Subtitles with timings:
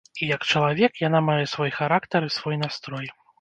[0.11, 3.07] І, як чалавек, яна мае свой характар і свой настрой.